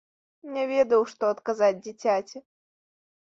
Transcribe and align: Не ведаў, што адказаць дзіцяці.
Не 0.53 0.61
ведаў, 0.69 1.01
што 1.11 1.23
адказаць 1.35 1.79
дзіцяці. 1.85 2.37